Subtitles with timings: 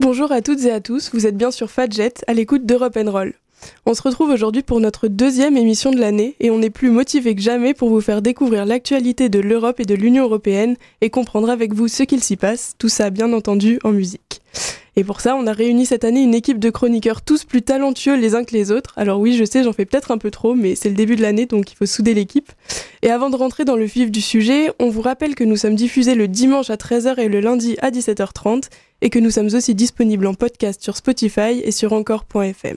[0.00, 3.34] Bonjour à toutes et à tous, vous êtes bien sur Fadjet à l'écoute d'Europe Roll.
[3.84, 7.34] On se retrouve aujourd'hui pour notre deuxième émission de l'année et on est plus motivé
[7.34, 11.50] que jamais pour vous faire découvrir l'actualité de l'Europe et de l'Union européenne et comprendre
[11.50, 14.40] avec vous ce qu'il s'y passe, tout ça bien entendu en musique.
[14.94, 18.16] Et pour ça, on a réuni cette année une équipe de chroniqueurs tous plus talentueux
[18.16, 18.94] les uns que les autres.
[18.96, 21.22] Alors oui, je sais, j'en fais peut-être un peu trop, mais c'est le début de
[21.22, 22.50] l'année, donc il faut souder l'équipe.
[23.02, 25.76] Et avant de rentrer dans le vif du sujet, on vous rappelle que nous sommes
[25.76, 28.64] diffusés le dimanche à 13h et le lundi à 17h30,
[29.02, 32.76] et que nous sommes aussi disponibles en podcast sur Spotify et sur encore.fm.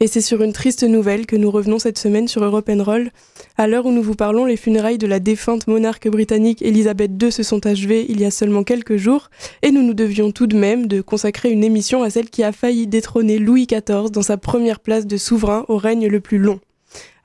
[0.00, 3.10] Et c'est sur une triste nouvelle que nous revenons cette semaine sur Europe Roll.
[3.56, 7.32] À l'heure où nous vous parlons, les funérailles de la défunte monarque britannique Elisabeth II
[7.32, 9.28] se sont achevées il y a seulement quelques jours,
[9.62, 12.52] et nous nous devions tout de même de consacrer une émission à celle qui a
[12.52, 16.60] failli détrôner Louis XIV dans sa première place de souverain au règne le plus long.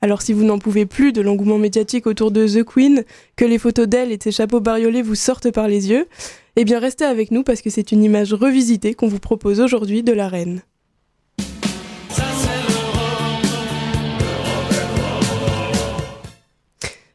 [0.04, 3.04] Alors si vous n'en pouvez plus de l'engouement médiatique autour de The Queen,
[3.36, 6.08] que les photos d'elle et de ses chapeaux bariolés vous sortent par les yeux,
[6.56, 10.02] eh bien restez avec nous parce que c'est une image revisitée qu'on vous propose aujourd'hui
[10.02, 10.60] de la reine.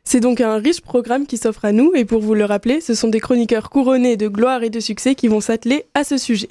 [0.03, 2.95] C'est donc un riche programme qui s'offre à nous et pour vous le rappeler, ce
[2.95, 6.49] sont des chroniqueurs couronnés de gloire et de succès qui vont s'atteler à ce sujet.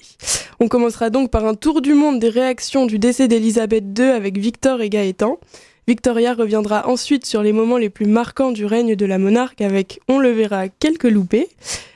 [0.61, 4.39] On commencera donc par un tour du monde des réactions du décès d'Elisabeth II avec
[4.39, 5.41] Victor et Gaëtan.
[5.89, 10.01] Victoria reviendra ensuite sur les moments les plus marquants du règne de la monarque avec,
[10.07, 11.49] on le verra, quelques loupés.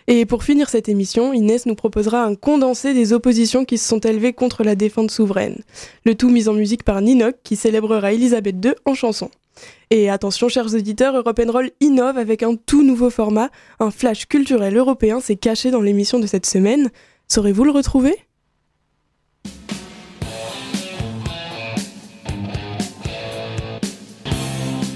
[0.06, 3.98] Et pour finir cette émission, Inès nous proposera un condensé des oppositions qui se sont
[3.98, 5.60] élevées contre la défense souveraine.
[6.06, 9.30] Le tout mis en musique par Ninoc qui célébrera Elisabeth II en chanson.
[9.90, 13.50] Et attention, chers auditeurs, Europe Roll innove avec un tout nouveau format.
[13.78, 16.90] Un flash culturel européen s'est caché dans l'émission de cette semaine.
[17.28, 18.16] Saurez-vous le retrouver?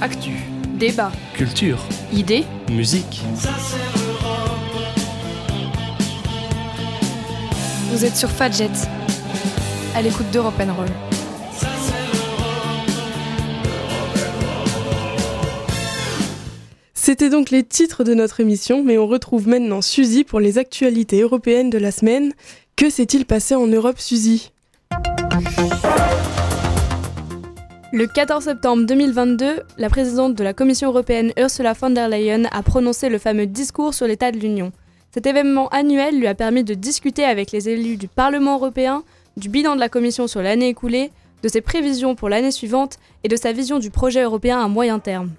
[0.02, 0.32] Actu,
[0.74, 1.78] débat, culture,
[2.12, 3.22] idées, musique.
[7.90, 8.68] Vous êtes sur Fadjet,
[9.94, 10.86] à l'écoute d'Europe Roll.
[16.92, 21.22] C'était donc les titres de notre émission, mais on retrouve maintenant Suzy pour les actualités
[21.22, 22.34] européennes de la semaine.
[22.76, 24.50] Que s'est-il passé en Europe, Suzy?
[27.96, 32.62] Le 14 septembre 2022, la présidente de la Commission européenne Ursula von der Leyen a
[32.62, 34.70] prononcé le fameux discours sur l'état de l'Union.
[35.14, 39.02] Cet événement annuel lui a permis de discuter avec les élus du Parlement européen,
[39.38, 41.10] du bilan de la Commission sur l'année écoulée,
[41.42, 44.98] de ses prévisions pour l'année suivante et de sa vision du projet européen à moyen
[44.98, 45.30] terme.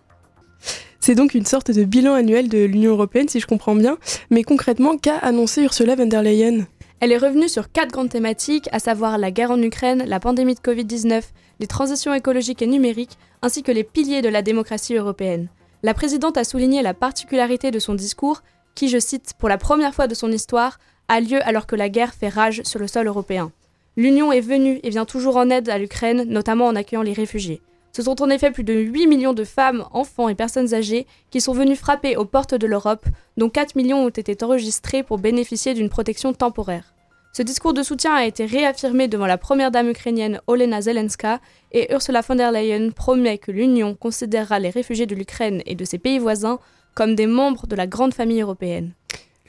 [1.00, 4.00] C'est donc une sorte de bilan annuel de l'Union européenne, si je comprends bien.
[4.31, 6.66] Mais concrètement, qu'a annoncé Ursula von der Leyen?
[7.00, 10.56] Elle est revenue sur quatre grandes thématiques, à savoir la guerre en Ukraine, la pandémie
[10.56, 11.22] de Covid-19,
[11.59, 15.47] les transitions écologiques et numériques, ainsi que les piliers de la démocratie européenne.
[15.84, 18.41] La présidente a souligné la particularité de son discours,
[18.74, 21.90] qui, je cite, pour la première fois de son histoire, a lieu alors que la
[21.90, 23.52] guerre fait rage sur le sol européen.
[23.96, 27.62] L'Union est venue et vient toujours en aide à l'Ukraine, notamment en accueillant les réfugiés.
[27.97, 31.41] Ce sont en effet plus de 8 millions de femmes, enfants et personnes âgées qui
[31.41, 33.03] sont venus frapper aux portes de l'Europe,
[33.38, 36.94] dont 4 millions ont été enregistrés pour bénéficier d'une protection temporaire.
[37.34, 41.40] Ce discours de soutien a été réaffirmé devant la première dame ukrainienne Olena Zelenska
[41.72, 45.84] et Ursula von der Leyen promet que l'Union considérera les réfugiés de l'Ukraine et de
[45.84, 46.59] ses pays voisins
[46.94, 48.91] comme des membres de la grande famille européenne.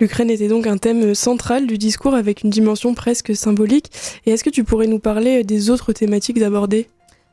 [0.01, 3.91] L'Ukraine était donc un thème central du discours avec une dimension presque symbolique.
[4.25, 6.89] Et est-ce que tu pourrais nous parler des autres thématiques abordées?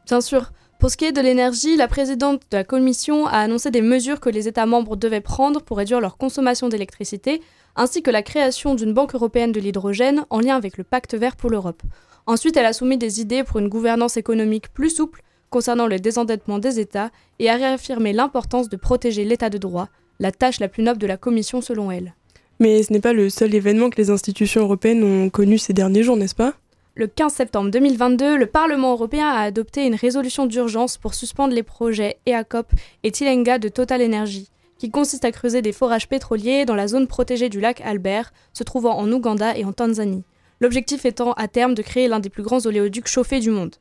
[0.07, 0.51] Bien sûr.
[0.85, 4.19] Pour ce qui est de l'énergie, la présidente de la Commission a annoncé des mesures
[4.19, 7.41] que les États membres devaient prendre pour réduire leur consommation d'électricité,
[7.75, 11.37] ainsi que la création d'une banque européenne de l'hydrogène en lien avec le pacte vert
[11.37, 11.81] pour l'Europe.
[12.27, 16.59] Ensuite, elle a soumis des idées pour une gouvernance économique plus souple concernant le désendettement
[16.59, 17.09] des États
[17.39, 21.07] et a réaffirmé l'importance de protéger l'État de droit, la tâche la plus noble de
[21.07, 22.13] la Commission selon elle.
[22.59, 26.03] Mais ce n'est pas le seul événement que les institutions européennes ont connu ces derniers
[26.03, 26.53] jours, n'est-ce pas?
[26.97, 31.61] Le 15 septembre 2022, le Parlement européen a adopté une résolution d'urgence pour suspendre les
[31.61, 32.71] projets EACOP
[33.03, 37.07] et Tilenga de Total Energy, qui consiste à creuser des forages pétroliers dans la zone
[37.07, 40.23] protégée du lac Albert, se trouvant en Ouganda et en Tanzanie.
[40.61, 43.75] L'objectif étant à terme de créer l'un des plus grands oléoducs chauffés du monde.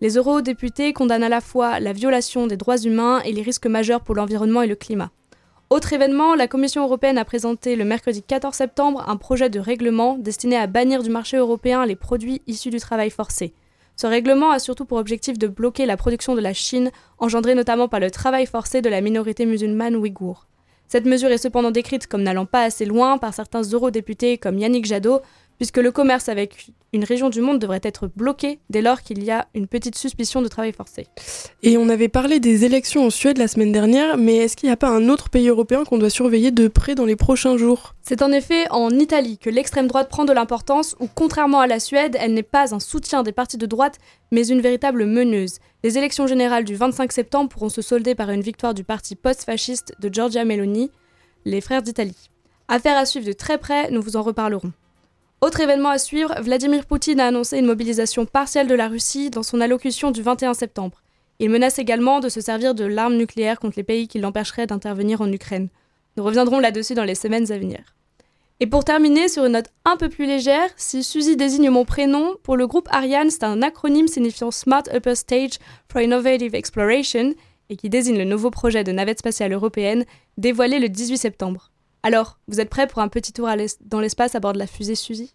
[0.00, 4.02] Les eurodéputés condamnent à la fois la violation des droits humains et les risques majeurs
[4.02, 5.10] pour l'environnement et le climat.
[5.72, 10.18] Autre événement, la Commission européenne a présenté le mercredi 14 septembre un projet de règlement
[10.18, 13.54] destiné à bannir du marché européen les produits issus du travail forcé.
[13.96, 17.88] Ce règlement a surtout pour objectif de bloquer la production de la Chine, engendrée notamment
[17.88, 20.46] par le travail forcé de la minorité musulmane ouïghour.
[20.88, 24.84] Cette mesure est cependant décrite comme n'allant pas assez loin par certains eurodéputés comme Yannick
[24.84, 25.22] Jadot,
[25.58, 29.30] puisque le commerce avec une région du monde devrait être bloqué dès lors qu'il y
[29.30, 31.06] a une petite suspicion de travail forcé.
[31.62, 34.72] Et on avait parlé des élections en Suède la semaine dernière, mais est-ce qu'il n'y
[34.72, 37.94] a pas un autre pays européen qu'on doit surveiller de près dans les prochains jours?
[38.02, 41.80] C'est en effet en Italie que l'extrême droite prend de l'importance, où contrairement à la
[41.80, 43.98] Suède, elle n'est pas un soutien des partis de droite,
[44.30, 45.58] mais une véritable meneuse.
[45.84, 49.94] Les élections générales du 25 septembre pourront se solder par une victoire du parti post-fasciste
[49.98, 50.90] de Giorgia Meloni,
[51.44, 52.30] les Frères d'Italie.
[52.68, 54.72] Affaire à suivre de très près, nous vous en reparlerons.
[55.42, 59.42] Autre événement à suivre, Vladimir Poutine a annoncé une mobilisation partielle de la Russie dans
[59.42, 61.02] son allocution du 21 septembre.
[61.40, 65.20] Il menace également de se servir de l'arme nucléaire contre les pays qui l'empêcheraient d'intervenir
[65.20, 65.68] en Ukraine.
[66.16, 67.80] Nous reviendrons là-dessus dans les semaines à venir.
[68.60, 72.36] Et pour terminer sur une note un peu plus légère, si Suzy désigne mon prénom,
[72.44, 75.58] pour le groupe Ariane, c'est un acronyme signifiant Smart Upper Stage
[75.90, 77.34] for Innovative Exploration
[77.68, 80.04] et qui désigne le nouveau projet de navette spatiale européenne
[80.38, 81.71] dévoilé le 18 septembre.
[82.02, 83.48] Alors, vous êtes prêts pour un petit tour
[83.84, 85.34] dans l'espace à bord de la fusée Suzy?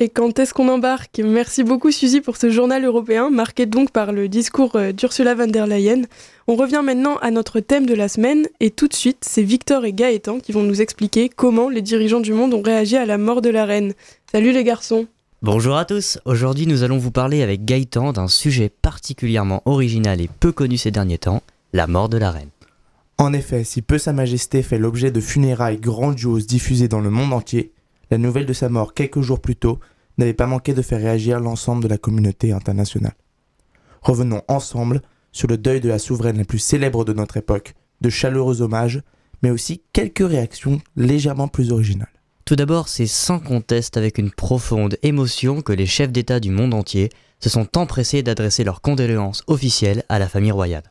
[0.00, 1.20] Et quand est-ce qu'on embarque?
[1.24, 5.48] Merci beaucoup Suzy pour ce journal européen, marqué donc par le discours euh, d'Ursula von
[5.48, 6.02] der Leyen.
[6.46, 9.84] On revient maintenant à notre thème de la semaine, et tout de suite, c'est Victor
[9.84, 13.18] et Gaëtan qui vont nous expliquer comment les dirigeants du monde ont réagi à la
[13.18, 13.92] mort de la reine.
[14.30, 15.08] Salut les garçons
[15.42, 20.30] Bonjour à tous, aujourd'hui nous allons vous parler avec Gaëtan d'un sujet particulièrement original et
[20.38, 22.50] peu connu ces derniers temps, la mort de la reine.
[23.20, 27.32] En effet, si peu Sa Majesté fait l'objet de funérailles grandioses diffusées dans le monde
[27.32, 27.72] entier,
[28.12, 29.80] la nouvelle de sa mort quelques jours plus tôt
[30.18, 33.16] n'avait pas manqué de faire réagir l'ensemble de la communauté internationale.
[34.02, 38.08] Revenons ensemble sur le deuil de la souveraine la plus célèbre de notre époque, de
[38.08, 39.02] chaleureux hommages,
[39.42, 42.08] mais aussi quelques réactions légèrement plus originales.
[42.44, 46.72] Tout d'abord, c'est sans conteste avec une profonde émotion que les chefs d'État du monde
[46.72, 47.10] entier
[47.40, 50.84] se sont empressés d'adresser leurs condoléances officielles à la famille royale.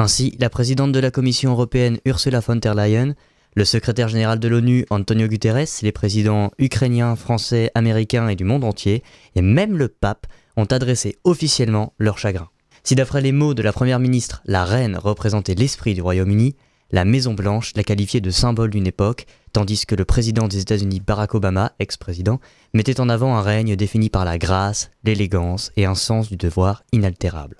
[0.00, 3.16] Ainsi, la présidente de la Commission européenne Ursula von der Leyen,
[3.56, 8.62] le secrétaire général de l'ONU Antonio Guterres, les présidents ukrainiens, français, américains et du monde
[8.62, 9.02] entier,
[9.34, 12.48] et même le pape, ont adressé officiellement leur chagrin.
[12.84, 16.54] Si d'après les mots de la première ministre, la reine représentait l'esprit du Royaume-Uni,
[16.92, 21.02] la Maison Blanche l'a qualifiée de symbole d'une époque, tandis que le président des États-Unis
[21.04, 22.38] Barack Obama, ex-président,
[22.72, 26.84] mettait en avant un règne défini par la grâce, l'élégance et un sens du devoir
[26.92, 27.56] inaltérable.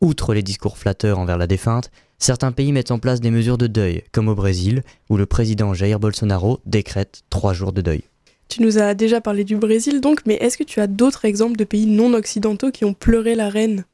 [0.00, 3.66] Outre les discours flatteurs envers la défunte, certains pays mettent en place des mesures de
[3.66, 8.04] deuil, comme au Brésil, où le président Jair Bolsonaro décrète trois jours de deuil.
[8.48, 11.56] Tu nous as déjà parlé du Brésil donc, mais est-ce que tu as d'autres exemples
[11.56, 13.84] de pays non occidentaux qui ont pleuré la reine?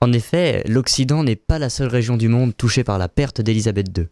[0.00, 3.88] En effet, l'Occident n'est pas la seule région du monde touchée par la perte d'Élisabeth
[3.96, 4.06] II.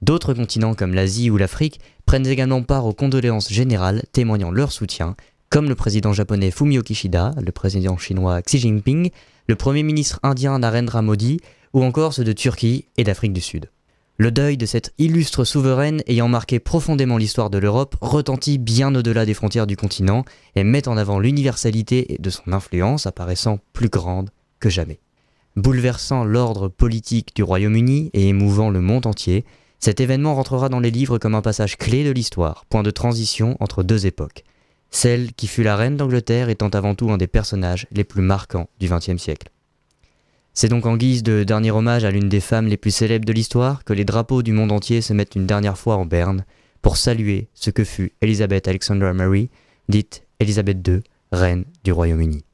[0.00, 5.16] D'autres continents comme l'Asie ou l'Afrique prennent également part aux condoléances générales témoignant leur soutien,
[5.50, 9.10] comme le président japonais Fumio Kishida, le président chinois Xi Jinping
[9.46, 11.40] le Premier ministre indien Narendra Modi,
[11.72, 13.70] ou encore ceux de Turquie et d'Afrique du Sud.
[14.16, 19.26] Le deuil de cette illustre souveraine ayant marqué profondément l'histoire de l'Europe retentit bien au-delà
[19.26, 20.24] des frontières du continent
[20.54, 24.30] et met en avant l'universalité de son influence apparaissant plus grande
[24.60, 25.00] que jamais.
[25.56, 29.44] Bouleversant l'ordre politique du Royaume-Uni et émouvant le monde entier,
[29.80, 33.56] cet événement rentrera dans les livres comme un passage clé de l'histoire, point de transition
[33.58, 34.44] entre deux époques,
[34.94, 38.68] celle qui fut la reine d'Angleterre étant avant tout un des personnages les plus marquants
[38.78, 39.48] du XXe siècle.
[40.52, 43.32] C'est donc en guise de dernier hommage à l'une des femmes les plus célèbres de
[43.32, 46.44] l'histoire que les drapeaux du monde entier se mettent une dernière fois en berne
[46.80, 49.50] pour saluer ce que fut Elizabeth Alexandra Mary,
[49.88, 51.00] dite Elizabeth II,
[51.32, 52.44] reine du Royaume-Uni.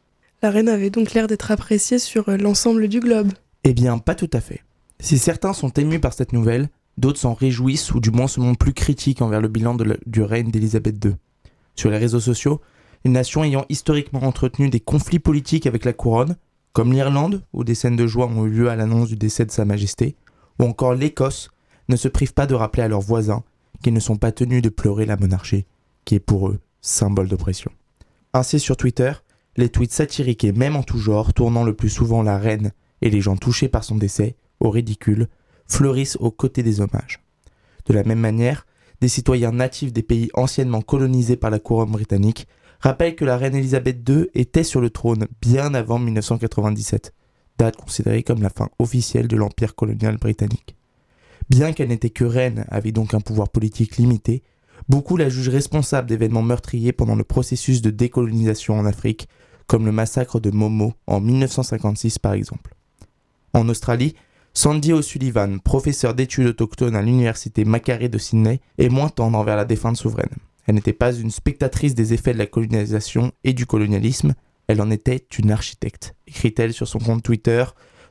[0.42, 3.32] La reine avait donc l'air d'être appréciée sur euh, l'ensemble du globe.
[3.64, 4.62] Eh bien, pas tout à fait.
[4.98, 8.58] Si certains sont émus par cette nouvelle, d'autres s'en réjouissent ou du moins se montrent
[8.58, 9.76] plus critiques envers le bilan
[10.06, 11.12] du règne d'Elizabeth II
[11.74, 12.60] sur les réseaux sociaux,
[13.04, 16.36] une nation ayant historiquement entretenu des conflits politiques avec la couronne,
[16.72, 19.50] comme l'Irlande, où des scènes de joie ont eu lieu à l'annonce du décès de
[19.50, 20.16] Sa Majesté,
[20.58, 21.50] ou encore l'Écosse,
[21.88, 23.42] ne se privent pas de rappeler à leurs voisins
[23.82, 25.64] qu'ils ne sont pas tenus de pleurer la monarchie,
[26.04, 27.70] qui est pour eux symbole d'oppression.
[28.32, 29.12] Ainsi sur Twitter,
[29.56, 32.72] les tweets satiriques et même en tout genre, tournant le plus souvent la reine
[33.02, 35.28] et les gens touchés par son décès au ridicule,
[35.66, 37.20] fleurissent aux côtés des hommages.
[37.86, 38.66] De la même manière,
[39.00, 42.46] des citoyens natifs des pays anciennement colonisés par la couronne britannique,
[42.80, 47.14] rappellent que la reine Elisabeth II était sur le trône bien avant 1997,
[47.58, 50.76] date considérée comme la fin officielle de l'empire colonial britannique.
[51.48, 54.42] Bien qu'elle n'était que reine, avait donc un pouvoir politique limité,
[54.88, 59.28] beaucoup la jugent responsable d'événements meurtriers pendant le processus de décolonisation en Afrique,
[59.66, 62.74] comme le massacre de Momo en 1956 par exemple.
[63.52, 64.14] En Australie,
[64.52, 69.64] Sandy O'Sullivan, professeur d'études autochtones à l'université Macaré de Sydney, est moins tendre envers la
[69.64, 70.34] défunte souveraine.
[70.66, 74.34] Elle n'était pas une spectatrice des effets de la colonisation et du colonialisme,
[74.66, 77.64] elle en était une architecte, écrit-elle sur son compte Twitter,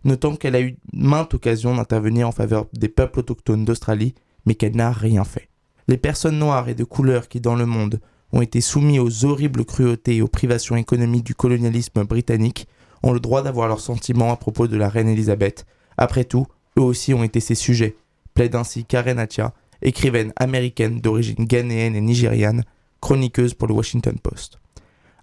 [0.05, 4.15] notant qu'elle a eu maintes occasions d'intervenir en faveur des peuples autochtones d'Australie,
[4.45, 5.49] mais qu'elle n'a rien fait.
[5.87, 7.99] Les personnes noires et de couleur qui, dans le monde,
[8.31, 12.67] ont été soumis aux horribles cruautés et aux privations économiques du colonialisme britannique
[13.03, 15.65] ont le droit d'avoir leurs sentiments à propos de la reine Elisabeth.
[16.01, 17.97] Après tout, eux aussi ont été ses sujets,
[18.33, 22.63] plaide ainsi Karen Atia, écrivaine américaine d'origine ghanéenne et nigériane,
[23.01, 24.59] chroniqueuse pour le Washington Post.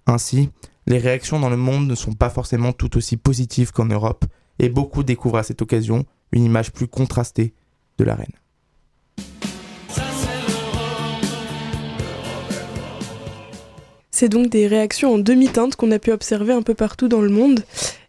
[0.06, 0.50] Ainsi,
[0.87, 4.26] les réactions dans le monde ne sont pas forcément tout aussi positives qu'en Europe,
[4.59, 7.54] et beaucoup découvrent à cette occasion une image plus contrastée
[7.97, 8.26] de la reine.
[14.11, 17.28] C'est donc des réactions en demi-teinte qu'on a pu observer un peu partout dans le
[17.28, 17.64] monde.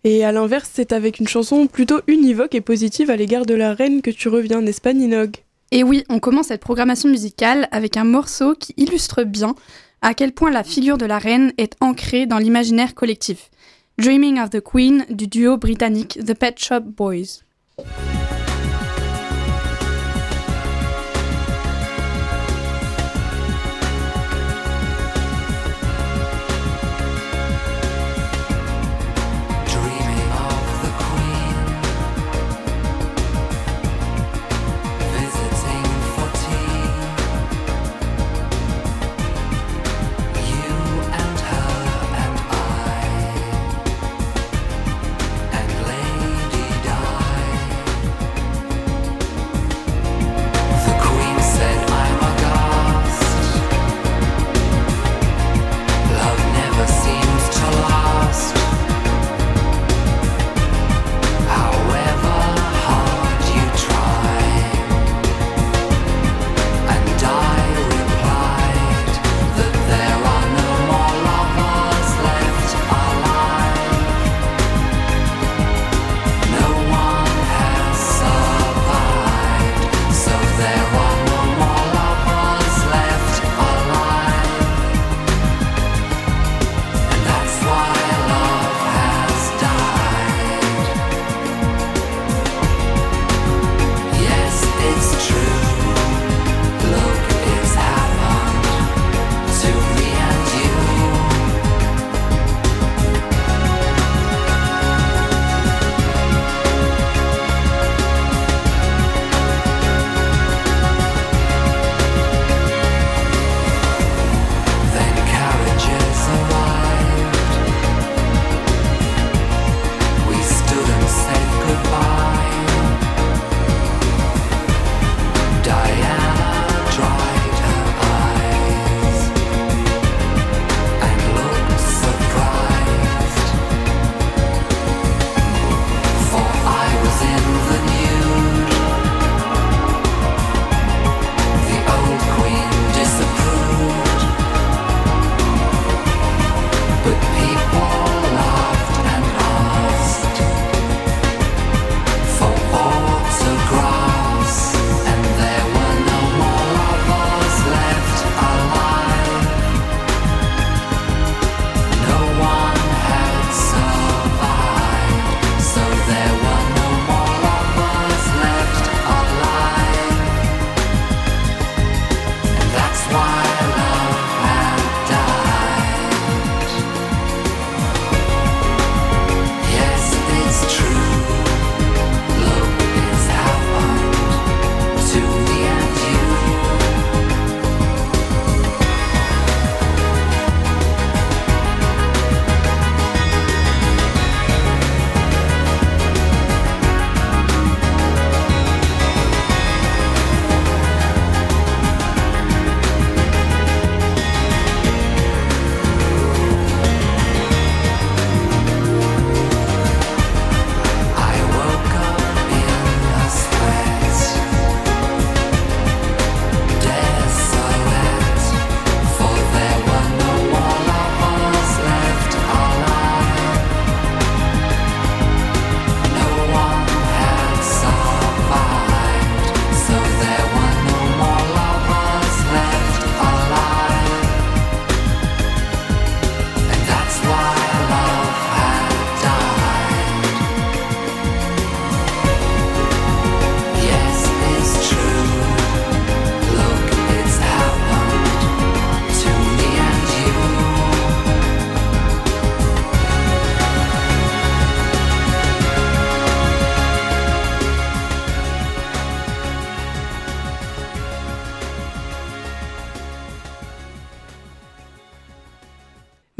[0.10, 3.74] Et à l'inverse, c'est avec une chanson plutôt univoque et positive à l'égard de la
[3.74, 5.36] reine que tu reviens, n'est-ce pas Ninog
[5.72, 9.54] Et oui, on commence cette programmation musicale avec un morceau qui illustre bien
[10.02, 13.52] à quel point la figure de la reine est ancrée dans l'imaginaire collectif.
[13.98, 17.44] Dreaming of the Queen du duo britannique The Pet Shop Boys.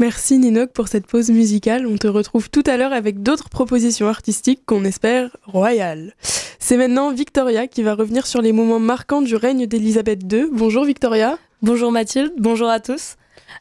[0.00, 1.84] Merci Ninoc pour cette pause musicale.
[1.84, 6.14] On te retrouve tout à l'heure avec d'autres propositions artistiques qu'on espère royales.
[6.60, 10.50] C'est maintenant Victoria qui va revenir sur les moments marquants du règne d'Elisabeth II.
[10.52, 11.36] Bonjour Victoria.
[11.62, 13.16] Bonjour Mathilde, bonjour à tous.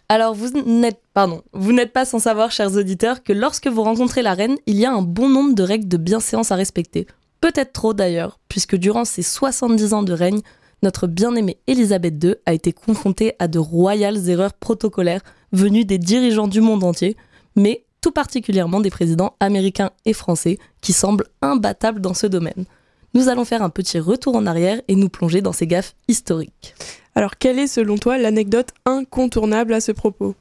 [0.09, 4.21] Alors vous n'êtes pardon, vous n'êtes pas sans savoir chers auditeurs que lorsque vous rencontrez
[4.21, 7.07] la reine, il y a un bon nombre de règles de bienséance à respecter.
[7.41, 10.41] Peut-être trop d'ailleurs, puisque durant ses 70 ans de règne,
[10.83, 16.47] notre bien-aimée Elisabeth II a été confrontée à de royales erreurs protocolaires venues des dirigeants
[16.47, 17.17] du monde entier,
[17.55, 22.65] mais tout particulièrement des présidents américains et français qui semblent imbattables dans ce domaine.
[23.13, 26.75] Nous allons faire un petit retour en arrière et nous plonger dans ces gaffes historiques.
[27.15, 30.35] Alors quelle est selon toi l'anecdote incontournable à ce propos?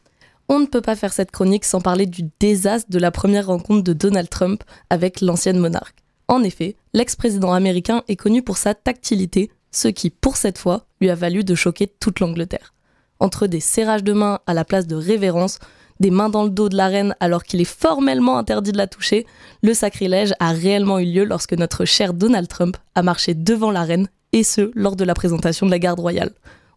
[0.48, 3.82] On ne peut pas faire cette chronique sans parler du désastre de la première rencontre
[3.82, 6.04] de Donald Trump avec l'ancienne monarque.
[6.28, 11.10] En effet, l'ex-président américain est connu pour sa tactilité, ce qui, pour cette fois, lui
[11.10, 12.72] a valu de choquer toute l'Angleterre.
[13.20, 15.58] Entre des serrages de mains à la place de révérence,
[16.00, 18.86] des mains dans le dos de la reine alors qu'il est formellement interdit de la
[18.86, 19.26] toucher,
[19.62, 23.84] le sacrilège a réellement eu lieu lorsque notre cher Donald Trump a marché devant la
[23.84, 26.32] reine, et ce, lors de la présentation de la garde royale.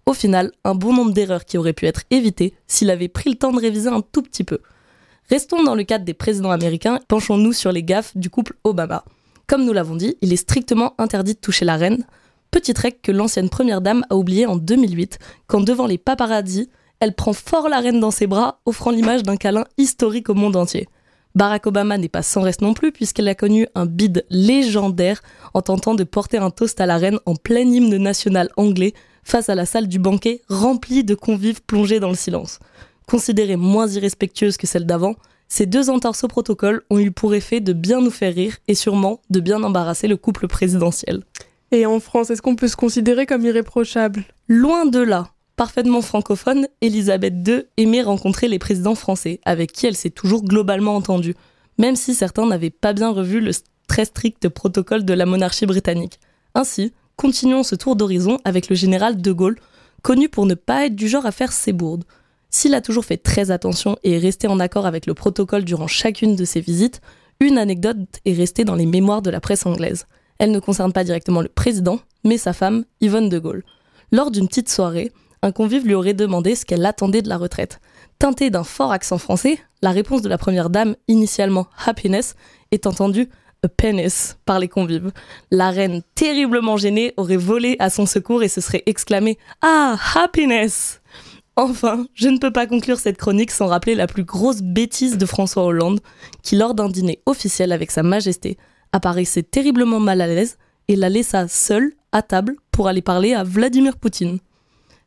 [0.06, 3.38] Au final, un bon nombre d'erreurs qui auraient pu être évitées s'il avait pris le
[3.38, 4.60] temps de réviser un tout petit peu.
[5.30, 9.06] Restons dans le cadre des présidents américains, penchons-nous sur les gaffes du couple Obama.
[9.48, 12.06] Comme nous l'avons dit, il est strictement interdit de toucher la reine.
[12.52, 17.14] Petite règle que l'ancienne première dame a oubliée en 2008, quand devant les paparazzis, elle
[17.14, 20.88] prend fort la reine dans ses bras, offrant l'image d'un câlin historique au monde entier.
[21.36, 25.22] Barack Obama n'est pas sans reste non plus, puisqu'elle a connu un bide légendaire
[25.54, 29.48] en tentant de porter un toast à la reine en plein hymne national anglais face
[29.50, 32.60] à la salle du banquet remplie de convives plongés dans le silence.
[33.08, 35.16] Considérée moins irrespectueuse que celle d'avant,
[35.48, 38.76] ces deux entorses au protocole ont eu pour effet de bien nous faire rire et
[38.76, 41.24] sûrement de bien embarrasser le couple présidentiel.
[41.72, 44.24] Et en France, est-ce qu'on peut se considérer comme irréprochable?
[44.48, 45.32] Loin de là.
[45.56, 50.96] Parfaitement francophone, Elisabeth II aimait rencontrer les présidents français, avec qui elle s'est toujours globalement
[50.96, 51.36] entendue,
[51.78, 53.52] même si certains n'avaient pas bien revu le
[53.88, 56.20] très strict protocole de la monarchie britannique.
[56.56, 59.60] Ainsi, continuons ce tour d'horizon avec le général de Gaulle,
[60.02, 62.06] connu pour ne pas être du genre à faire ses bourdes.
[62.50, 65.88] S'il a toujours fait très attention et est resté en accord avec le protocole durant
[65.88, 67.02] chacune de ses visites,
[67.40, 70.08] une anecdote est restée dans les mémoires de la presse anglaise.
[70.40, 73.64] Elle ne concerne pas directement le président, mais sa femme, Yvonne de Gaulle.
[74.12, 77.80] Lors d'une petite soirée, un convive lui aurait demandé ce qu'elle attendait de la retraite.
[78.18, 82.36] Teintée d'un fort accent français, la réponse de la première dame, initialement happiness,
[82.72, 83.30] est entendue
[83.62, 85.12] a penis par les convives.
[85.52, 91.02] La reine, terriblement gênée, aurait volé à son secours et se serait exclamée Ah, happiness
[91.56, 95.26] Enfin, je ne peux pas conclure cette chronique sans rappeler la plus grosse bêtise de
[95.26, 96.00] François Hollande,
[96.42, 98.58] qui, lors d'un dîner officiel avec Sa Majesté,
[98.92, 103.44] apparaissait terriblement mal à l'aise et la laissa seule, à table, pour aller parler à
[103.44, 104.40] Vladimir Poutine.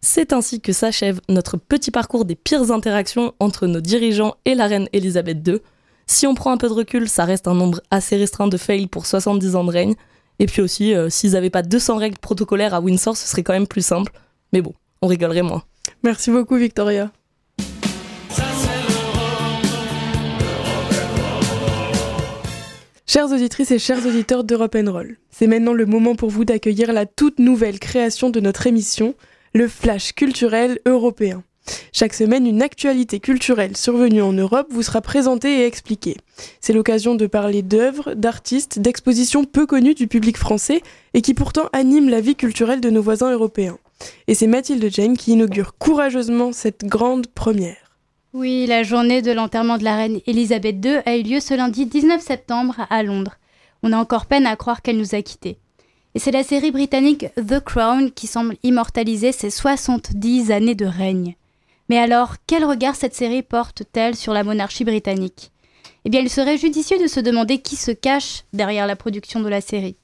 [0.01, 4.67] C'est ainsi que s'achève notre petit parcours des pires interactions entre nos dirigeants et la
[4.67, 5.59] reine Elisabeth II.
[6.07, 8.89] Si on prend un peu de recul, ça reste un nombre assez restreint de fails
[8.89, 9.95] pour 70 ans de règne.
[10.39, 13.53] Et puis aussi, euh, s'ils n'avaient pas 200 règles protocolaires à Windsor, ce serait quand
[13.53, 14.13] même plus simple.
[14.53, 15.63] Mais bon, on rigolerait moins.
[16.03, 17.13] Merci beaucoup, Victoria.
[23.05, 27.05] Chères auditrices et chers auditeurs d'Europe Roll, c'est maintenant le moment pour vous d'accueillir la
[27.05, 29.15] toute nouvelle création de notre émission,
[29.55, 31.43] le Flash culturel européen.
[31.93, 36.17] Chaque semaine, une actualité culturelle survenue en Europe vous sera présentée et expliquée.
[36.61, 40.81] C'est l'occasion de parler d'œuvres, d'artistes, d'expositions peu connues du public français
[41.13, 43.79] et qui pourtant animent la vie culturelle de nos voisins européens.
[44.29, 47.82] Et c'est Mathilde Jane qui inaugure courageusement cette grande première.
[48.35, 51.85] Oui, la journée de l'enterrement de la reine Elisabeth II a eu lieu ce lundi
[51.85, 53.37] 19 septembre à Londres.
[53.83, 55.59] On a encore peine à croire qu'elle nous a quittés.
[56.15, 61.37] Et c'est la série britannique The Crown qui semble immortaliser ses 70 années de règne.
[61.91, 65.51] Mais alors, quel regard cette série porte-t-elle sur la monarchie britannique?
[66.07, 69.49] Eh bien, il serait judicieux de se demander qui se cache derrière la production de
[69.51, 69.97] la série.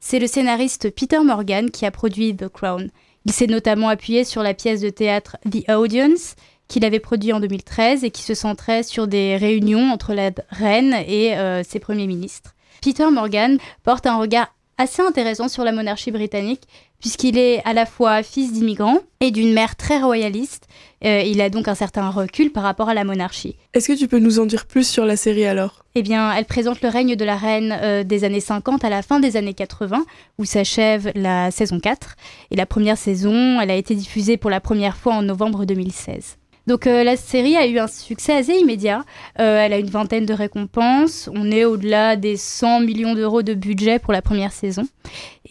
[0.00, 2.90] C'est le scénariste Peter Morgan qui a produit The Crown,
[3.28, 6.34] il s'est notamment appuyé sur la pièce de théâtre The Audience,
[6.68, 10.94] qu'il avait produit en 2013 et qui se centrait sur des réunions entre la reine
[11.06, 12.54] et euh, ses premiers ministres.
[12.82, 16.62] Peter Morgan porte un regard assez intéressant sur la monarchie britannique,
[17.00, 20.66] puisqu'il est à la fois fils d'immigrants et d'une mère très royaliste.
[21.04, 23.56] Euh, il a donc un certain recul par rapport à la monarchie.
[23.74, 25.84] Est-ce que tu peux nous en dire plus sur la série alors?
[25.94, 29.02] Eh bien, elle présente le règne de la reine euh, des années 50 à la
[29.02, 30.04] fin des années 80,
[30.38, 32.16] où s'achève la saison 4.
[32.52, 36.37] Et la première saison, elle a été diffusée pour la première fois en novembre 2016.
[36.68, 39.02] Donc la série a eu un succès assez immédiat.
[39.36, 41.30] elle a une vingtaine de récompenses.
[41.34, 44.86] On est au-delà des 100 millions d'euros de budget pour la première saison.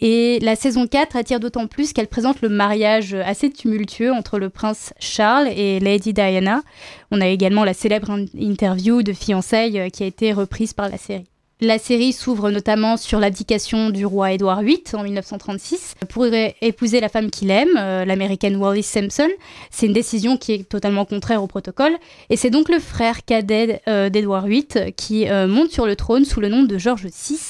[0.00, 4.48] Et la saison 4 attire d'autant plus qu'elle présente le mariage assez tumultueux entre le
[4.48, 6.62] prince Charles et Lady Diana.
[7.10, 11.26] On a également la célèbre interview de fiançailles qui a été reprise par la série.
[11.60, 16.24] La série s'ouvre notamment sur l'abdication du roi Édouard VIII en 1936 pour
[16.60, 19.26] épouser la femme qu'il aime, euh, l'américaine Wallis Simpson.
[19.68, 21.96] C'est une décision qui est totalement contraire au protocole
[22.30, 26.24] et c'est donc le frère cadet euh, d'Édouard VIII qui euh, monte sur le trône
[26.24, 27.40] sous le nom de George VI,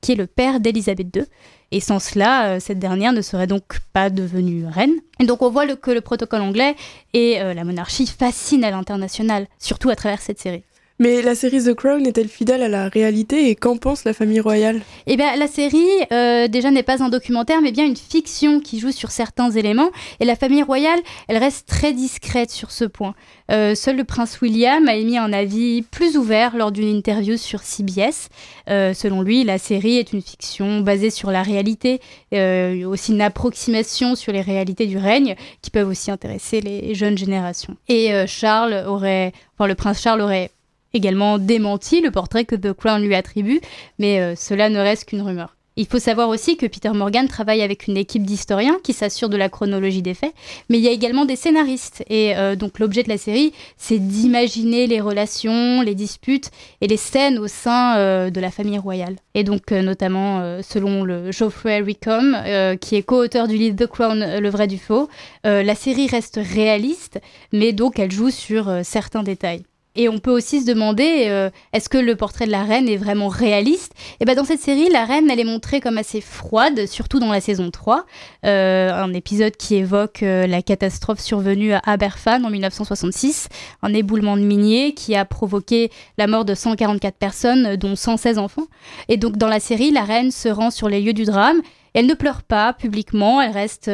[0.00, 1.24] qui est le père d'Élisabeth II.
[1.70, 4.94] Et sans cela, cette dernière ne serait donc pas devenue reine.
[5.20, 6.74] Et donc on voit que le protocole anglais
[7.12, 10.62] et la monarchie fascinent à l'international, surtout à travers cette série.
[11.00, 14.40] Mais la série The Crown est-elle fidèle à la réalité et qu'en pense la famille
[14.40, 14.80] royale?
[15.06, 18.80] Eh bien, la série, euh, déjà, n'est pas un documentaire, mais bien une fiction qui
[18.80, 19.90] joue sur certains éléments.
[20.18, 23.14] Et la famille royale, elle reste très discrète sur ce point.
[23.52, 27.60] Euh, seul le prince William a émis un avis plus ouvert lors d'une interview sur
[27.60, 28.28] CBS.
[28.68, 32.00] Euh, selon lui, la série est une fiction basée sur la réalité,
[32.32, 37.76] aussi une approximation sur les réalités du règne qui peuvent aussi intéresser les jeunes générations.
[37.88, 40.50] Et Charles aurait, enfin, le prince Charles aurait
[40.94, 43.60] également démenti le portrait que The Crown lui attribue,
[43.98, 45.54] mais euh, cela ne reste qu'une rumeur.
[45.76, 49.36] Il faut savoir aussi que Peter Morgan travaille avec une équipe d'historiens qui s'assure de
[49.36, 50.34] la chronologie des faits,
[50.68, 52.02] mais il y a également des scénaristes.
[52.10, 56.96] Et euh, donc l'objet de la série, c'est d'imaginer les relations, les disputes et les
[56.96, 59.14] scènes au sein euh, de la famille royale.
[59.34, 62.36] Et donc notamment selon le Geoffrey Ricom,
[62.80, 65.08] qui est co-auteur du livre The Crown, le vrai du faux,
[65.44, 67.20] la série reste réaliste,
[67.52, 69.62] mais donc elle joue sur certains détails.
[69.98, 72.96] Et on peut aussi se demander, euh, est-ce que le portrait de la reine est
[72.96, 73.92] vraiment réaliste?
[73.96, 77.18] Et eh ben dans cette série, la reine, elle est montrée comme assez froide, surtout
[77.18, 78.06] dans la saison 3.
[78.46, 83.48] Euh, un épisode qui évoque euh, la catastrophe survenue à Aberfan en 1966,
[83.82, 88.68] un éboulement de miniers qui a provoqué la mort de 144 personnes, dont 116 enfants.
[89.08, 91.60] Et donc dans la série, la reine se rend sur les lieux du drame.
[91.92, 93.90] Elle ne pleure pas publiquement, elle reste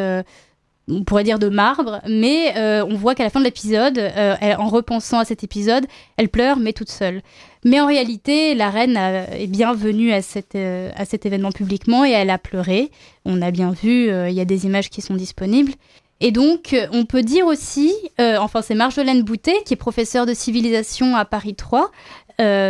[0.88, 4.36] on pourrait dire de marbre, mais euh, on voit qu'à la fin de l'épisode, euh,
[4.58, 7.22] en repensant à cet épisode, elle pleure, mais toute seule.
[7.64, 10.20] Mais en réalité, la reine est bien venue à,
[10.54, 12.90] euh, à cet événement publiquement et elle a pleuré.
[13.24, 15.72] On a bien vu, il y a des images qui sont disponibles.
[16.20, 21.16] Et donc, on peut dire aussi, enfin c'est Marjolaine Boutet, qui est professeure de civilisation
[21.16, 21.90] à Paris 3,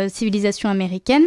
[0.07, 1.25] civilisation américaine,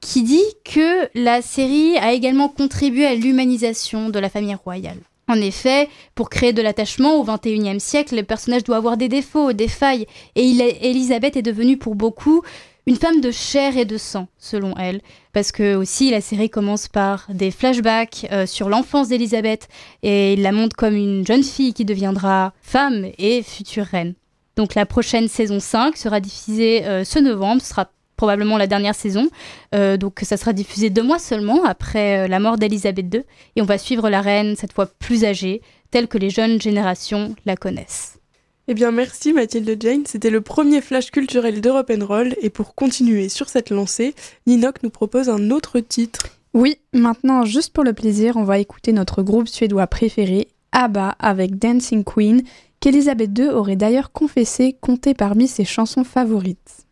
[0.00, 4.98] qui dit que la série a également contribué à l'humanisation de la famille royale.
[5.30, 9.52] En effet, pour créer de l'attachement au XXIe siècle, le personnage doit avoir des défauts,
[9.52, 10.42] des failles, et
[10.82, 12.42] Elisabeth est devenue pour beaucoup
[12.88, 15.00] une femme de chair et de sang, selon elle,
[15.32, 19.68] parce que aussi la série commence par des flashbacks euh, sur l'enfance d'Elisabeth,
[20.02, 24.14] et il la montre comme une jeune fille qui deviendra femme et future reine.
[24.56, 27.62] Donc la prochaine saison 5 sera diffusée euh, ce novembre,
[28.20, 29.30] probablement la dernière saison.
[29.74, 33.22] Euh, donc ça sera diffusé deux mois seulement après euh, la mort d'Elisabeth II.
[33.56, 37.34] Et on va suivre la reine, cette fois plus âgée, telle que les jeunes générations
[37.46, 38.18] la connaissent.
[38.68, 43.30] Eh bien merci Mathilde Jane, c'était le premier flash culturel d'Europe Roll et pour continuer
[43.30, 44.14] sur cette lancée,
[44.46, 46.26] Ninok nous propose un autre titre.
[46.52, 51.58] Oui, maintenant juste pour le plaisir, on va écouter notre groupe suédois préféré, ABBA avec
[51.58, 52.42] Dancing Queen,
[52.80, 56.86] qu'Elisabeth II aurait d'ailleurs confessé compter parmi ses chansons favorites.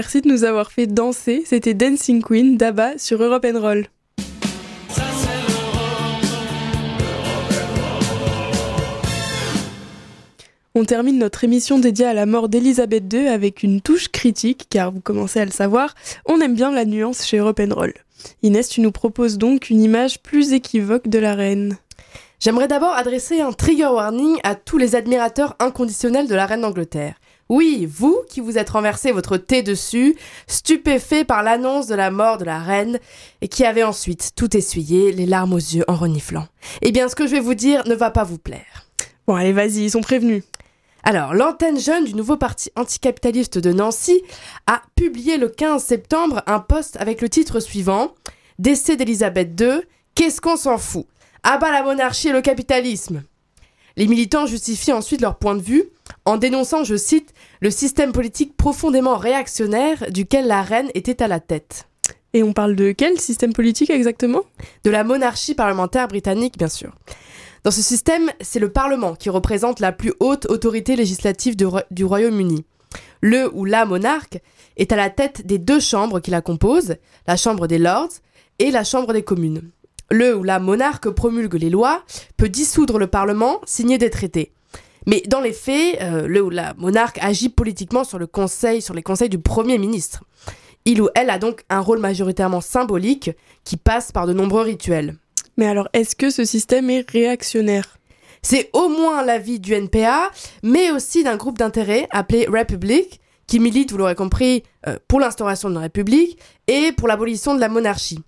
[0.00, 1.42] Merci de nous avoir fait danser.
[1.44, 3.88] C'était Dancing Queen d'Abba sur Europe Roll.
[10.76, 14.92] On termine notre émission dédiée à la mort d'Elisabeth II avec une touche critique, car
[14.92, 17.60] vous commencez à le savoir, on aime bien la nuance chez Europe.
[18.44, 21.76] Inès, tu nous proposes donc une image plus équivoque de la reine.
[22.38, 27.16] J'aimerais d'abord adresser un trigger warning à tous les admirateurs inconditionnels de la reine d'Angleterre.
[27.48, 32.36] Oui, vous qui vous êtes renversé votre thé dessus, stupéfait par l'annonce de la mort
[32.36, 32.98] de la reine,
[33.40, 36.46] et qui avez ensuite tout essuyé, les larmes aux yeux en reniflant.
[36.82, 38.86] Eh bien, ce que je vais vous dire ne va pas vous plaire.
[39.26, 40.42] Bon, allez, vas-y, ils sont prévenus.
[41.04, 44.20] Alors, l'antenne jeune du nouveau parti anticapitaliste de Nancy
[44.66, 48.12] a publié le 15 septembre un post avec le titre suivant
[48.58, 49.80] Décès d'Elisabeth II,
[50.14, 51.06] qu'est-ce qu'on s'en fout?
[51.44, 53.22] Abat la monarchie et le capitalisme
[53.98, 55.82] les militants justifient ensuite leur point de vue
[56.24, 61.40] en dénonçant, je cite, le système politique profondément réactionnaire duquel la reine était à la
[61.40, 61.88] tête.
[62.32, 64.42] Et on parle de quel système politique exactement?
[64.84, 66.94] De la monarchie parlementaire britannique, bien sûr.
[67.64, 72.64] Dans ce système, c'est le Parlement qui représente la plus haute autorité législative du Royaume-Uni.
[73.20, 74.40] Le ou la monarque
[74.76, 76.94] est à la tête des deux chambres qui la composent,
[77.26, 78.12] la Chambre des Lords
[78.60, 79.72] et la Chambre des communes
[80.10, 82.02] le ou la monarque promulgue les lois,
[82.36, 84.52] peut dissoudre le Parlement, signer des traités.
[85.06, 88.94] Mais dans les faits, euh, le ou la monarque agit politiquement sur, le conseil, sur
[88.94, 90.24] les conseils du Premier ministre.
[90.84, 93.30] Il ou elle a donc un rôle majoritairement symbolique
[93.64, 95.16] qui passe par de nombreux rituels.
[95.56, 97.98] Mais alors, est-ce que ce système est réactionnaire?
[98.42, 100.30] C'est au moins l'avis du NPA,
[100.62, 105.68] mais aussi d'un groupe d'intérêt appelé Republic, qui milite, vous l'aurez compris, euh, pour l'instauration
[105.68, 108.20] d'une république et pour l'abolition de la monarchie.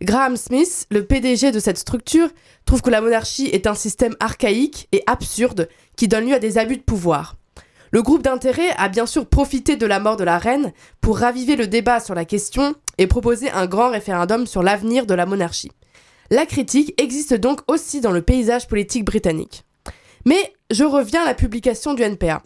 [0.00, 2.28] Graham Smith, le PDG de cette structure,
[2.64, 6.56] trouve que la monarchie est un système archaïque et absurde qui donne lieu à des
[6.56, 7.36] abus de pouvoir.
[7.90, 11.56] Le groupe d'intérêt a bien sûr profité de la mort de la reine pour raviver
[11.56, 15.72] le débat sur la question et proposer un grand référendum sur l'avenir de la monarchie.
[16.30, 19.64] La critique existe donc aussi dans le paysage politique britannique.
[20.26, 22.42] Mais je reviens à la publication du NPA.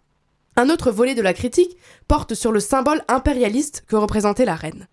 [0.56, 1.76] Un autre volet de la critique
[2.08, 4.86] porte sur le symbole impérialiste que représentait la reine.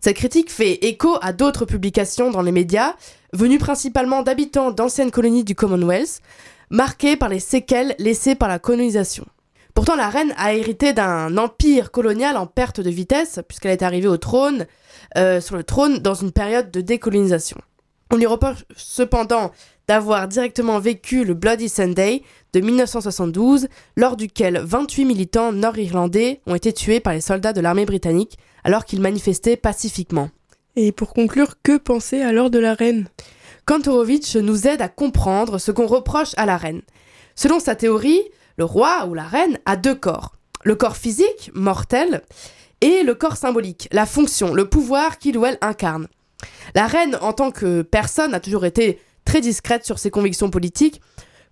[0.00, 2.94] Cette critique fait écho à d'autres publications dans les médias,
[3.32, 6.22] venues principalement d'habitants d'anciennes colonies du Commonwealth,
[6.70, 9.26] marquées par les séquelles laissées par la colonisation.
[9.74, 14.08] Pourtant, la reine a hérité d'un empire colonial en perte de vitesse, puisqu'elle est arrivée
[14.08, 14.66] au trône,
[15.16, 17.58] euh, sur le trône dans une période de décolonisation.
[18.10, 19.52] On lui reproche cependant
[19.90, 22.22] d'avoir directement vécu le Bloody Sunday
[22.52, 27.86] de 1972, lors duquel 28 militants nord-irlandais ont été tués par les soldats de l'armée
[27.86, 30.30] britannique alors qu'ils manifestaient pacifiquement.
[30.76, 33.08] Et pour conclure, que penser alors de la reine?
[33.66, 36.82] Kantorowicz nous aide à comprendre ce qu'on reproche à la reine.
[37.34, 38.22] Selon sa théorie,
[38.58, 40.36] le roi ou la reine a deux corps.
[40.62, 42.22] Le corps physique, mortel,
[42.80, 46.06] et le corps symbolique, la fonction, le pouvoir qu'il ou elle incarne.
[46.76, 49.00] La reine, en tant que personne, a toujours été
[49.30, 51.00] très discrète sur ses convictions politiques,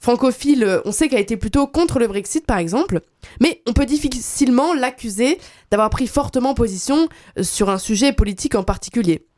[0.01, 3.03] francophile, euh, on sait qu'elle a été plutôt contre le Brexit par exemple,
[3.41, 5.38] mais on peut difficilement l'accuser
[5.71, 9.29] d'avoir pris fortement position euh, sur un sujet politique en particulier.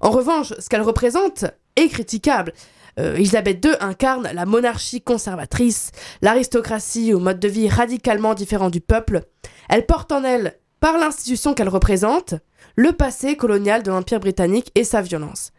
[0.00, 1.44] En revanche, ce qu'elle représente
[1.76, 2.52] est critiquable.
[2.98, 8.80] Euh, Elisabeth II incarne la monarchie conservatrice, l'aristocratie au mode de vie radicalement différent du
[8.80, 9.22] peuple.
[9.68, 12.34] Elle porte en elle, par l'institution qu'elle représente,
[12.74, 15.52] le passé colonial de l'Empire britannique et sa violence.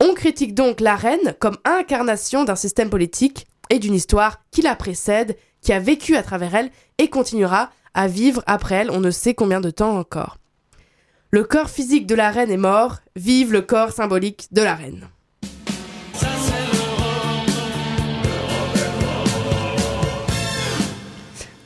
[0.00, 4.76] On critique donc la reine comme incarnation d'un système politique et d'une histoire qui la
[4.76, 9.10] précède, qui a vécu à travers elle et continuera à vivre après elle on ne
[9.10, 10.38] sait combien de temps encore.
[11.30, 15.08] Le corps physique de la reine est mort, vive le corps symbolique de la reine.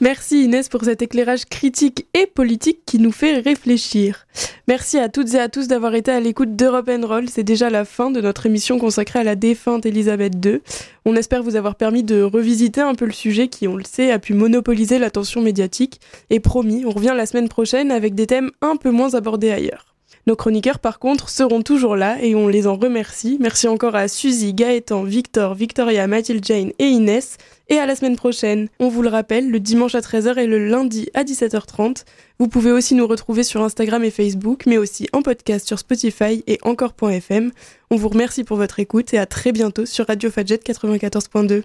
[0.02, 4.26] Merci Inès pour cet éclairage critique et politique qui nous fait réfléchir.
[4.66, 7.28] Merci à toutes et à tous d'avoir été à l'écoute d'Europe Roll.
[7.28, 10.60] C'est déjà la fin de notre émission consacrée à la défunte Elisabeth II.
[11.04, 14.10] On espère vous avoir permis de revisiter un peu le sujet qui, on le sait,
[14.10, 16.00] a pu monopoliser l'attention médiatique.
[16.30, 19.91] Et promis, on revient la semaine prochaine avec des thèmes un peu moins abordés ailleurs.
[20.28, 23.38] Nos chroniqueurs, par contre, seront toujours là et on les en remercie.
[23.40, 27.38] Merci encore à Suzy, Gaëtan, Victor, Victoria, Mathilde Jane et Inès.
[27.68, 28.68] Et à la semaine prochaine.
[28.78, 32.04] On vous le rappelle, le dimanche à 13h et le lundi à 17h30.
[32.38, 36.44] Vous pouvez aussi nous retrouver sur Instagram et Facebook, mais aussi en podcast sur Spotify
[36.46, 37.50] et encore.fm.
[37.90, 41.60] On vous remercie pour votre écoute et à très bientôt sur Radio Fadjet 94.2.